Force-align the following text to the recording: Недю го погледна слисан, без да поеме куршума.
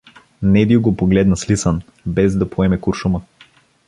Недю 0.55 0.77
го 0.85 0.93
погледна 1.01 1.37
слисан, 1.41 1.81
без 2.05 2.35
да 2.37 2.49
поеме 2.49 2.79
куршума. 2.81 3.21